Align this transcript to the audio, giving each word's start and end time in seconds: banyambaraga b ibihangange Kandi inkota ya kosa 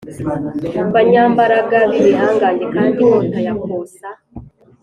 banyambaraga 0.93 1.79
b 1.89 1.91
ibihangange 1.99 2.63
Kandi 2.73 2.97
inkota 3.03 3.39
ya 3.45 3.53
kosa 3.63 4.07